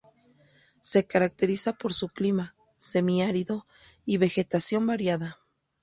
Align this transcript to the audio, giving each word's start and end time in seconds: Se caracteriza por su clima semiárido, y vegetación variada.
Se 0.81 1.05
caracteriza 1.05 1.73
por 1.73 1.93
su 1.93 2.09
clima 2.09 2.55
semiárido, 2.75 3.67
y 4.03 4.17
vegetación 4.17 4.87
variada. 4.87 5.37